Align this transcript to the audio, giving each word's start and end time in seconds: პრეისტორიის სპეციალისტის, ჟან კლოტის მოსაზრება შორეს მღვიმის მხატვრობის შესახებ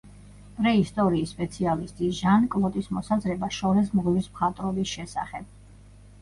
პრეისტორიის 0.59 1.33
სპეციალისტის, 1.35 2.15
ჟან 2.21 2.47
კლოტის 2.55 2.89
მოსაზრება 2.97 3.51
შორეს 3.59 3.93
მღვიმის 4.01 4.31
მხატვრობის 4.33 4.97
შესახებ 4.97 5.55